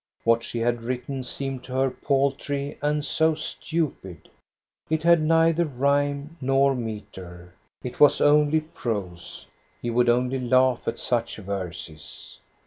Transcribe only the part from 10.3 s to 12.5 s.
laugh at such verses.